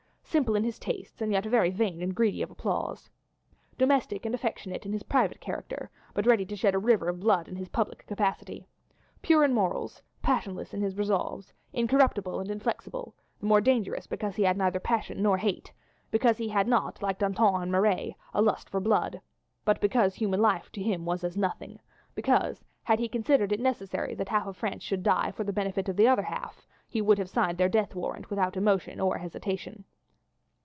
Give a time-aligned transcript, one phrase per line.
[0.23, 3.09] Simple in his tastes, and yet very vain and greedy of applause.
[3.77, 7.49] Domestic and affectionate in his private character, but ready to shed a river of blood
[7.49, 8.65] in his public capacity.
[9.21, 14.43] Pure in morals; passionless in his resolves; incorruptible and inflexible; the more dangerous because he
[14.43, 15.73] had neither passion nor hate;
[16.11, 19.19] because he had not, like Danton and Marat, a lust for blood,
[19.65, 21.77] but because human life to him was as nothing,
[22.15, 25.97] because had he considered it necessary that half France should die for the benefit of
[25.97, 29.83] the other half he would have signed their death warrant without emotion or hesitation.